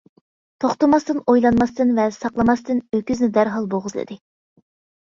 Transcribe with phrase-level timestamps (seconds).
[0.63, 4.21] توختىماستىن، ئويلانماستىن ۋە ساقلىماستىن ئۆكۈزنى دەرھال بوغۇزلىدى.